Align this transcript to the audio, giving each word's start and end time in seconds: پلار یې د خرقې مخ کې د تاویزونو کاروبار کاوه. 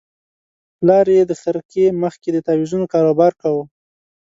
پلار 0.77 1.05
یې 1.15 1.21
د 1.27 1.31
خرقې 1.41 1.85
مخ 2.01 2.13
کې 2.21 2.29
د 2.33 2.37
تاویزونو 2.47 2.85
کاروبار 2.93 3.31
کاوه. 3.41 3.63